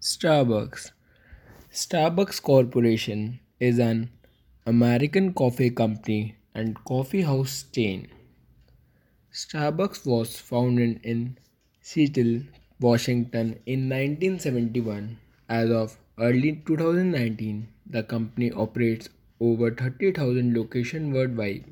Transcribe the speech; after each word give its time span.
Starbucks. 0.00 0.92
Starbucks 1.72 2.40
Corporation 2.40 3.40
is 3.58 3.80
an 3.80 4.10
American 4.64 5.34
coffee 5.34 5.70
company 5.70 6.36
and 6.54 6.76
coffee 6.84 7.22
house 7.22 7.64
chain. 7.72 8.06
Starbucks 9.32 10.06
was 10.06 10.38
founded 10.38 11.00
in 11.02 11.36
Seattle, 11.80 12.42
Washington 12.78 13.58
in 13.66 13.88
1971. 13.88 15.18
As 15.48 15.68
of 15.68 15.98
early 16.20 16.62
2019, 16.64 17.66
the 17.84 18.04
company 18.04 18.52
operates 18.52 19.08
over 19.40 19.72
30,000 19.72 20.56
locations 20.56 21.12
worldwide. 21.12 21.64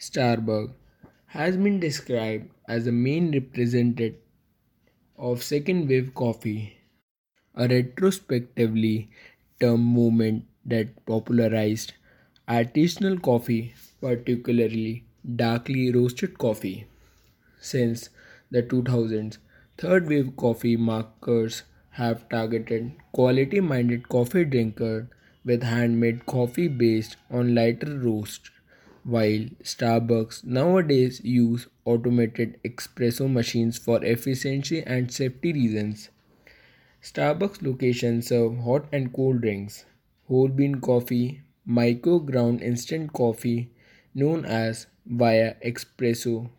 Starbucks 0.00 0.72
has 1.26 1.56
been 1.56 1.78
described 1.78 2.50
as 2.66 2.88
a 2.88 2.92
main 2.92 3.30
representative 3.30 4.16
of 5.20 5.42
second 5.42 5.88
wave 5.88 6.12
coffee, 6.14 6.76
a 7.54 7.68
retrospectively 7.68 9.10
term 9.60 9.84
movement 9.84 10.44
that 10.64 11.04
popularized 11.06 11.92
artisanal 12.48 13.22
coffee, 13.22 13.74
particularly 14.00 15.04
darkly 15.36 15.92
roasted 15.92 16.38
coffee. 16.38 16.86
Since 17.60 18.10
the 18.50 18.62
2000s, 18.62 19.38
third 19.78 20.08
wave 20.08 20.36
coffee 20.36 20.76
markers 20.76 21.62
have 21.90 22.28
targeted 22.28 22.92
quality 23.12 23.60
minded 23.60 24.08
coffee 24.08 24.44
drinkers 24.44 25.06
with 25.44 25.62
handmade 25.62 26.26
coffee 26.26 26.68
based 26.68 27.16
on 27.30 27.54
lighter 27.54 27.98
roast. 27.98 28.50
While 29.04 29.46
Starbucks 29.62 30.44
nowadays 30.44 31.20
use 31.24 31.66
automated 31.84 32.60
espresso 32.62 33.32
machines 33.32 33.78
for 33.78 34.04
efficiency 34.04 34.82
and 34.82 35.10
safety 35.10 35.52
reasons. 35.52 36.10
Starbucks 37.02 37.62
locations 37.62 38.28
serve 38.28 38.58
hot 38.58 38.86
and 38.92 39.12
cold 39.12 39.40
drinks, 39.40 39.86
whole 40.28 40.48
bean 40.48 40.80
coffee, 40.80 41.40
micro 41.64 42.18
ground 42.18 42.62
instant 42.62 43.12
coffee 43.12 43.70
known 44.14 44.44
as 44.44 44.86
Via 45.06 45.54
Espresso. 45.64 46.50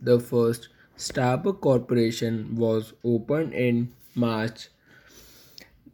The 0.00 0.18
first 0.18 0.68
Starbucks 0.96 1.60
Corporation 1.60 2.56
was 2.56 2.94
opened 3.04 3.52
in 3.52 3.92
March 4.14 4.68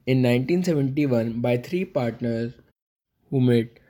in 0.07 0.23
1971 0.23 1.41
by 1.41 1.57
three 1.57 1.85
partners 1.85 2.53
who 3.31 3.41
met 3.41 3.81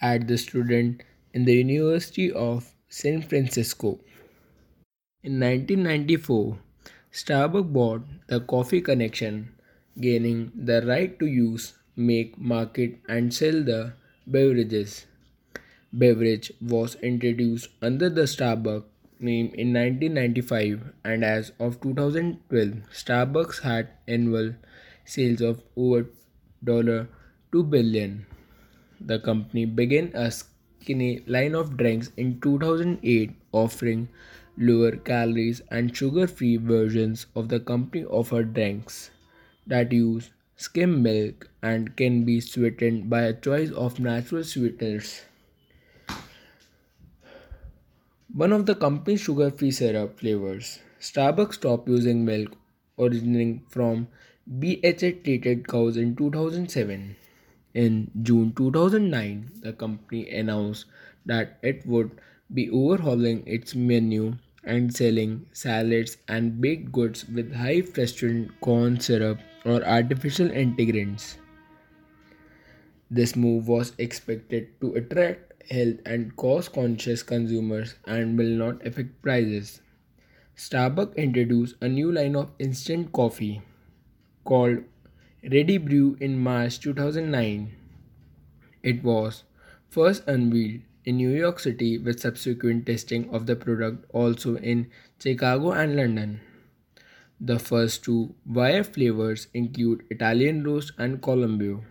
at 0.00 0.28
the 0.28 0.38
student 0.38 1.02
in 1.38 1.44
the 1.44 1.54
University 1.54 2.32
of 2.32 2.68
San 2.88 3.20
Francisco. 3.22 3.90
In 5.22 5.38
1994, 5.38 6.58
Starbucks 7.12 7.72
bought 7.72 8.02
the 8.26 8.40
Coffee 8.40 8.80
Connection, 8.80 9.36
gaining 10.00 10.50
the 10.70 10.80
right 10.86 11.16
to 11.20 11.26
use, 11.26 11.74
make, 11.94 12.36
market, 12.54 12.98
and 13.08 13.32
sell 13.32 13.62
the 13.62 13.92
beverages. 14.26 15.06
Beverage 15.92 16.50
was 16.60 16.96
introduced 17.12 17.70
under 17.82 18.10
the 18.10 18.26
Starbucks 18.34 18.84
name 19.20 19.54
in 19.54 19.72
1995, 19.72 20.92
and 21.04 21.24
as 21.24 21.52
of 21.60 21.80
2012, 21.80 22.82
Starbucks 23.04 23.62
had 23.62 23.90
annual 24.08 24.54
sales 25.04 25.40
of 25.40 25.62
over 25.76 26.06
$2 26.66 27.70
billion. 27.76 28.26
The 29.00 29.20
company 29.20 29.66
began 29.66 30.10
a 30.14 30.32
line 31.26 31.54
of 31.54 31.76
drinks 31.76 32.10
in 32.16 32.40
2008, 32.40 33.30
offering 33.52 34.08
lower 34.56 34.96
calories 34.96 35.62
and 35.70 35.96
sugar 35.96 36.26
free 36.26 36.56
versions 36.56 37.26
of 37.34 37.48
the 37.48 37.60
company 37.60 38.04
offered 38.04 38.54
drinks 38.54 39.10
that 39.66 39.92
use 39.92 40.30
skim 40.56 41.02
milk 41.02 41.48
and 41.62 41.96
can 41.96 42.24
be 42.24 42.40
sweetened 42.40 43.08
by 43.08 43.22
a 43.22 43.32
choice 43.32 43.70
of 43.70 44.00
natural 44.00 44.42
sweeteners. 44.42 45.22
One 48.32 48.52
of 48.52 48.66
the 48.66 48.74
company's 48.74 49.20
sugar 49.20 49.50
free 49.50 49.70
syrup 49.70 50.18
flavors, 50.18 50.80
Starbucks 51.00 51.54
stopped 51.54 51.88
using 51.88 52.24
milk 52.24 52.56
originating 52.98 53.62
from 53.68 54.08
BHA 54.58 55.22
treated 55.22 55.68
cows 55.68 55.96
in 55.96 56.16
2007. 56.16 57.16
In 57.74 58.10
June 58.22 58.52
2009, 58.56 59.50
the 59.62 59.72
company 59.72 60.28
announced 60.30 60.86
that 61.26 61.58
it 61.62 61.86
would 61.86 62.10
be 62.52 62.70
overhauling 62.70 63.46
its 63.46 63.74
menu 63.74 64.36
and 64.64 64.94
selling 64.94 65.46
salads 65.52 66.16
and 66.28 66.60
baked 66.60 66.92
goods 66.92 67.26
with 67.28 67.54
high 67.54 67.82
fructose 67.82 68.50
corn 68.60 68.98
syrup 69.00 69.38
or 69.64 69.84
artificial 69.84 70.48
integrants. 70.48 71.36
This 73.10 73.36
move 73.36 73.68
was 73.68 73.92
expected 73.98 74.80
to 74.80 74.94
attract 74.94 75.62
health 75.70 75.96
and 76.06 76.34
cost 76.36 76.72
conscious 76.72 77.22
consumers 77.22 77.94
and 78.06 78.38
will 78.38 78.56
not 78.64 78.86
affect 78.86 79.20
prices. 79.22 79.80
Starbucks 80.56 81.16
introduced 81.16 81.76
a 81.80 81.88
new 81.88 82.10
line 82.12 82.36
of 82.36 82.50
instant 82.58 83.12
coffee 83.12 83.62
called 84.44 84.84
Ready 85.50 85.78
Brew 85.78 86.14
in 86.20 86.38
March 86.38 86.78
2009. 86.80 87.74
It 88.82 89.02
was 89.02 89.44
first 89.88 90.22
unveiled 90.26 90.82
in 91.06 91.16
New 91.16 91.30
York 91.30 91.58
City 91.58 91.96
with 91.96 92.20
subsequent 92.20 92.84
testing 92.84 93.30
of 93.30 93.46
the 93.46 93.56
product 93.56 94.04
also 94.12 94.56
in 94.56 94.90
Chicago 95.18 95.72
and 95.72 95.96
London. 95.96 96.40
The 97.40 97.58
first 97.58 98.04
two 98.04 98.34
Via 98.44 98.84
flavors 98.84 99.46
include 99.54 100.04
Italian 100.10 100.64
Roast 100.64 100.92
and 100.98 101.22
Colombo, 101.22 101.82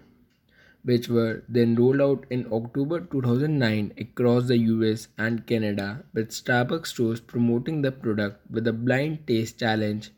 which 0.84 1.10
were 1.10 1.44
then 1.50 1.74
rolled 1.74 2.00
out 2.00 2.28
in 2.30 2.46
October 2.54 3.00
2009 3.00 3.94
across 3.98 4.46
the 4.46 4.60
US 4.60 5.08
and 5.18 5.48
Canada, 5.48 6.04
with 6.14 6.30
Starbucks 6.30 6.88
stores 6.88 7.20
promoting 7.20 7.82
the 7.82 7.92
product 7.92 8.40
with 8.52 8.68
a 8.68 8.74
blind 8.74 9.26
taste 9.26 9.58
challenge 9.58 10.12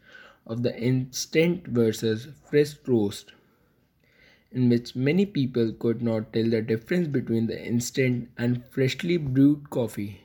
of 0.49 0.63
the 0.63 0.77
instant 0.77 1.65
versus 1.67 2.27
fresh 2.49 2.73
roast, 2.85 3.31
in 4.51 4.67
which 4.67 4.95
many 4.95 5.25
people 5.25 5.71
could 5.71 6.01
not 6.01 6.33
tell 6.33 6.49
the 6.49 6.61
difference 6.61 7.07
between 7.07 7.47
the 7.47 7.65
instant 7.65 8.29
and 8.37 8.65
freshly 8.65 9.15
brewed 9.15 9.69
coffee. 9.69 10.19